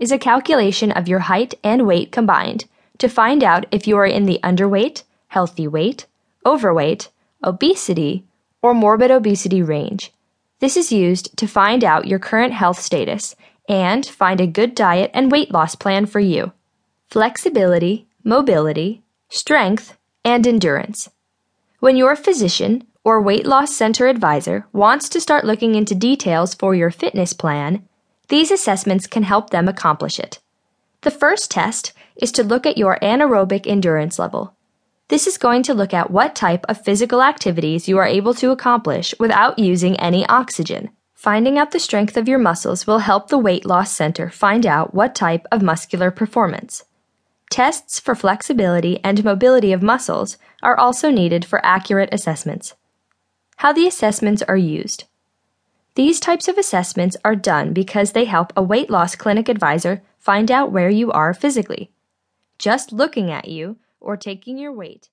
is 0.00 0.10
a 0.10 0.18
calculation 0.18 0.90
of 0.90 1.06
your 1.06 1.20
height 1.20 1.54
and 1.62 1.86
weight 1.86 2.10
combined 2.10 2.64
to 2.98 3.08
find 3.08 3.44
out 3.44 3.66
if 3.70 3.86
you 3.86 3.96
are 3.96 4.06
in 4.06 4.24
the 4.24 4.40
underweight, 4.42 5.04
healthy 5.28 5.68
weight, 5.68 6.06
overweight, 6.44 7.10
obesity, 7.44 8.24
or 8.62 8.74
morbid 8.74 9.10
obesity 9.10 9.62
range. 9.62 10.12
This 10.58 10.76
is 10.76 10.90
used 10.90 11.36
to 11.36 11.46
find 11.46 11.84
out 11.84 12.08
your 12.08 12.18
current 12.18 12.52
health 12.52 12.80
status 12.80 13.36
and 13.68 14.04
find 14.04 14.40
a 14.40 14.46
good 14.46 14.74
diet 14.74 15.10
and 15.14 15.30
weight 15.30 15.52
loss 15.52 15.74
plan 15.74 16.06
for 16.06 16.20
you. 16.20 16.52
Flexibility, 17.08 18.06
mobility, 18.24 19.02
strength, 19.28 19.96
and 20.24 20.46
endurance. 20.46 21.08
When 21.78 21.96
your 21.96 22.16
physician 22.16 22.86
or 23.04 23.22
weight 23.22 23.46
loss 23.46 23.74
center 23.74 24.06
advisor 24.08 24.66
wants 24.72 25.08
to 25.10 25.20
start 25.20 25.44
looking 25.46 25.74
into 25.74 25.94
details 25.94 26.54
for 26.54 26.74
your 26.74 26.90
fitness 26.90 27.32
plan, 27.32 27.86
these 28.30 28.50
assessments 28.50 29.06
can 29.06 29.24
help 29.24 29.50
them 29.50 29.68
accomplish 29.68 30.18
it. 30.18 30.38
The 31.02 31.10
first 31.10 31.50
test 31.50 31.92
is 32.16 32.30
to 32.32 32.44
look 32.44 32.64
at 32.64 32.78
your 32.78 32.96
anaerobic 33.02 33.66
endurance 33.66 34.18
level. 34.18 34.54
This 35.08 35.26
is 35.26 35.36
going 35.36 35.64
to 35.64 35.74
look 35.74 35.92
at 35.92 36.12
what 36.12 36.36
type 36.36 36.64
of 36.68 36.84
physical 36.84 37.22
activities 37.22 37.88
you 37.88 37.98
are 37.98 38.06
able 38.06 38.32
to 38.34 38.52
accomplish 38.52 39.14
without 39.18 39.58
using 39.58 39.98
any 39.98 40.24
oxygen. 40.26 40.90
Finding 41.14 41.58
out 41.58 41.72
the 41.72 41.80
strength 41.80 42.16
of 42.16 42.28
your 42.28 42.38
muscles 42.38 42.86
will 42.86 43.00
help 43.00 43.28
the 43.28 43.36
weight 43.36 43.66
loss 43.66 43.92
center 43.92 44.30
find 44.30 44.64
out 44.64 44.94
what 44.94 45.14
type 45.14 45.44
of 45.50 45.60
muscular 45.60 46.12
performance. 46.12 46.84
Tests 47.50 47.98
for 47.98 48.14
flexibility 48.14 49.00
and 49.02 49.24
mobility 49.24 49.72
of 49.72 49.82
muscles 49.82 50.38
are 50.62 50.78
also 50.78 51.10
needed 51.10 51.44
for 51.44 51.66
accurate 51.66 52.10
assessments. 52.12 52.74
How 53.56 53.72
the 53.72 53.88
assessments 53.88 54.40
are 54.42 54.56
used. 54.56 55.04
These 55.94 56.20
types 56.20 56.46
of 56.46 56.56
assessments 56.56 57.16
are 57.24 57.34
done 57.34 57.72
because 57.72 58.12
they 58.12 58.24
help 58.24 58.52
a 58.56 58.62
weight 58.62 58.90
loss 58.90 59.16
clinic 59.16 59.48
advisor 59.48 60.02
find 60.18 60.50
out 60.50 60.70
where 60.70 60.90
you 60.90 61.10
are 61.10 61.34
physically. 61.34 61.90
Just 62.58 62.92
looking 62.92 63.30
at 63.30 63.48
you 63.48 63.78
or 63.98 64.16
taking 64.16 64.56
your 64.56 64.72
weight 64.72 65.08